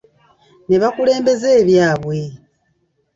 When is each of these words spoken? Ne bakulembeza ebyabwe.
Ne 0.67 0.75
bakulembeza 0.81 1.47
ebyabwe. 1.61 2.17